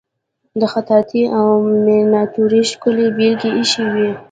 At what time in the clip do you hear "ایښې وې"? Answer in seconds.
3.57-4.09